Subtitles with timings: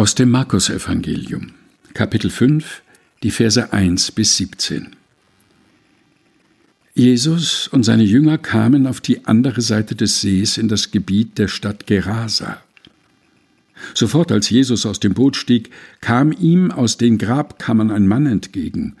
[0.00, 1.48] Aus dem Markus-Evangelium,
[1.92, 2.80] Kapitel 5,
[3.22, 4.96] die Verse 1 bis 17.
[6.94, 11.48] Jesus und seine Jünger kamen auf die andere Seite des Sees in das Gebiet der
[11.48, 12.62] Stadt Gerasa.
[13.92, 15.68] Sofort als Jesus aus dem Boot stieg,
[16.00, 18.96] kam ihm aus den Grabkammern ein Mann entgegen,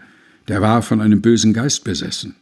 [0.48, 2.36] der war von einem bösen Geist besessen.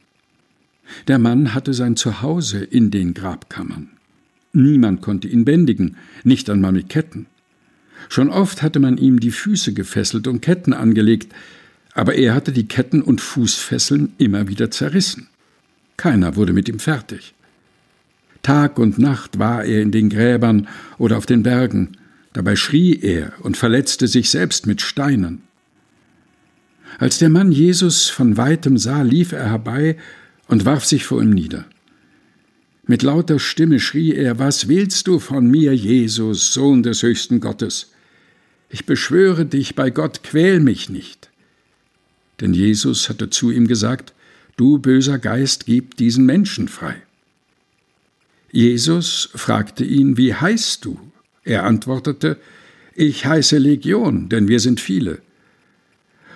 [1.06, 3.90] Der Mann hatte sein Zuhause in den Grabkammern.
[4.52, 7.26] Niemand konnte ihn bändigen, nicht einmal mit Ketten.
[8.08, 11.32] Schon oft hatte man ihm die Füße gefesselt und Ketten angelegt,
[11.94, 15.28] aber er hatte die Ketten und Fußfesseln immer wieder zerrissen.
[15.96, 17.34] Keiner wurde mit ihm fertig.
[18.42, 21.96] Tag und Nacht war er in den Gräbern oder auf den Bergen,
[22.32, 25.42] dabei schrie er und verletzte sich selbst mit Steinen.
[26.98, 29.96] Als der Mann Jesus von weitem sah, lief er herbei
[30.46, 31.64] und warf sich vor ihm nieder.
[32.90, 37.92] Mit lauter Stimme schrie er, Was willst du von mir, Jesus, Sohn des höchsten Gottes?
[38.70, 41.28] Ich beschwöre dich bei Gott, quäl mich nicht.
[42.40, 44.14] Denn Jesus hatte zu ihm gesagt,
[44.56, 46.96] Du böser Geist, gib diesen Menschen frei.
[48.50, 50.98] Jesus fragte ihn, Wie heißt du?
[51.44, 52.38] Er antwortete,
[52.94, 55.20] Ich heiße Legion, denn wir sind viele.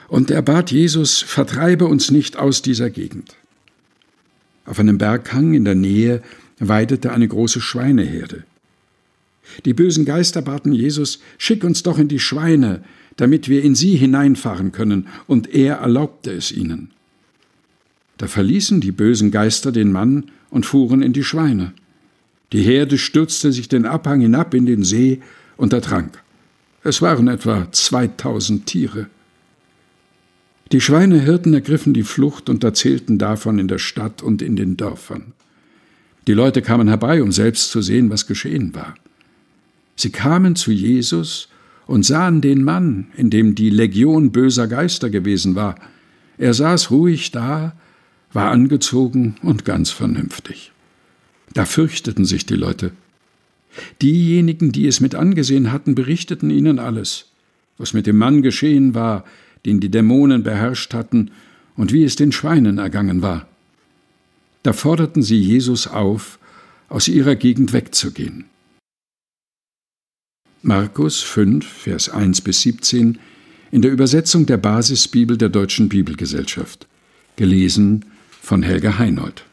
[0.06, 3.36] Und er bat Jesus, vertreibe uns nicht aus dieser Gegend.
[4.66, 6.22] Auf einem Berghang in der Nähe
[6.68, 8.44] weidete eine große Schweineherde.
[9.64, 12.82] Die bösen Geister baten Jesus, schick uns doch in die Schweine,
[13.16, 16.90] damit wir in sie hineinfahren können, und er erlaubte es ihnen.
[18.18, 21.74] Da verließen die bösen Geister den Mann und fuhren in die Schweine.
[22.52, 25.20] Die Herde stürzte sich den Abhang hinab in den See
[25.56, 26.22] und ertrank.
[26.84, 29.06] Es waren etwa zweitausend Tiere.
[30.70, 35.32] Die Schweinehirten ergriffen die Flucht und erzählten davon in der Stadt und in den Dörfern.
[36.26, 38.94] Die Leute kamen herbei, um selbst zu sehen, was geschehen war.
[39.96, 41.48] Sie kamen zu Jesus
[41.86, 45.74] und sahen den Mann, in dem die Legion böser Geister gewesen war.
[46.38, 47.74] Er saß ruhig da,
[48.32, 50.72] war angezogen und ganz vernünftig.
[51.52, 52.92] Da fürchteten sich die Leute.
[54.00, 57.26] Diejenigen, die es mit angesehen hatten, berichteten ihnen alles,
[57.78, 59.24] was mit dem Mann geschehen war,
[59.66, 61.30] den die Dämonen beherrscht hatten,
[61.74, 63.46] und wie es den Schweinen ergangen war.
[64.62, 66.38] Da forderten sie Jesus auf,
[66.88, 68.44] aus ihrer Gegend wegzugehen.
[70.62, 73.18] Markus 5, Vers 1 bis 17
[73.72, 76.86] in der Übersetzung der Basisbibel der Deutschen Bibelgesellschaft.
[77.36, 78.04] Gelesen
[78.40, 79.44] von Helga Heinold.